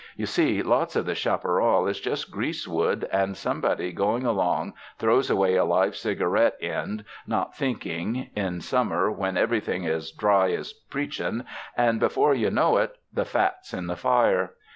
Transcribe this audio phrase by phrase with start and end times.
[0.17, 5.53] You see, lots of this chaparral is just greasewood, and somebody going along throws away
[5.55, 10.73] a live ciga reet end, not thinking, in summer when every thing's as dry as
[10.73, 11.45] preachin',
[11.77, 14.55] and before you know it, the fat's in the fire."